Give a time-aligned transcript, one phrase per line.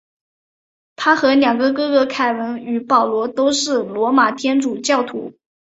[0.95, 5.31] 他和两个哥哥凯文与保罗都是罗马天主教徒。